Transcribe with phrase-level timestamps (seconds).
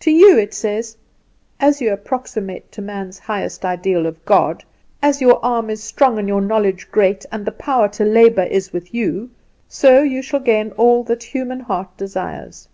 [0.00, 0.96] To you it says
[1.60, 4.64] As you approximate to man's highest ideal of God,
[5.02, 8.72] as your arm is strong and your knowledge great, and the power to labour is
[8.72, 9.30] with you,
[9.68, 12.70] so you shall gain all that human heart desires.